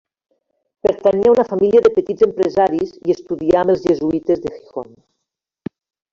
Pertanyia 0.85 1.29
a 1.31 1.33
una 1.33 1.45
família 1.51 1.81
de 1.87 1.91
petits 1.97 2.25
empresaris 2.29 2.97
i 3.11 3.15
estudià 3.19 3.61
amb 3.61 3.75
els 3.75 3.85
jesuïtes 3.91 4.43
de 4.47 4.57
Gijón. 4.57 4.91